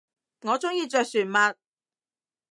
[0.41, 1.53] 我中意着船襪